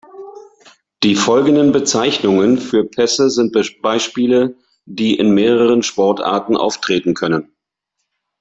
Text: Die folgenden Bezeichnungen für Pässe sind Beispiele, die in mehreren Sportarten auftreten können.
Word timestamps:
Die 1.03 1.13
folgenden 1.13 1.71
Bezeichnungen 1.71 2.57
für 2.57 2.85
Pässe 2.85 3.29
sind 3.29 3.53
Beispiele, 3.83 4.57
die 4.85 5.15
in 5.15 5.29
mehreren 5.31 5.83
Sportarten 5.83 6.57
auftreten 6.57 7.13
können. 7.13 7.55